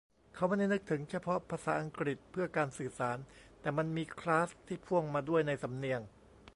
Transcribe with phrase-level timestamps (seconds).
[0.33, 3.17] เขาไม่ได้นึกถึงเฉพาะภาษาอังกฤษเพื่อการสื่อสาร
[3.61, 6.01] แต่มันมี "คลาส" ที่พ่วงมาด้วยในสำเนียง